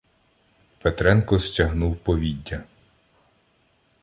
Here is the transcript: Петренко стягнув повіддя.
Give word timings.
Петренко 0.79 1.39
стягнув 1.39 1.95
повіддя. 1.95 2.63